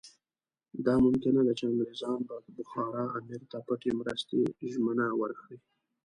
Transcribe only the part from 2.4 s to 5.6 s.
د بخارا امیر ته پټې مرستې ژمنه ورکړي.